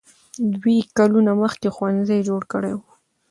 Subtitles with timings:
[0.61, 2.89] دوی کلونه مخکې ښوونځي جوړ کړي وو.